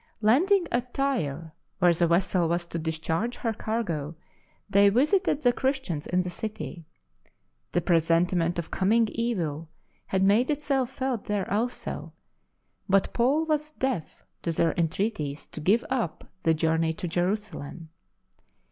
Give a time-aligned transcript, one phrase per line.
[0.21, 4.15] Landing at Tyre, where the vessel was to discharge her cargo,
[4.67, 6.87] they visited the Christians in the city.
[7.73, 9.69] The presentiment of coming evil
[10.07, 12.13] had made itself felt there also,
[12.89, 17.89] but Paul was deaf to their entreaties to give up the journey to Jerusalem.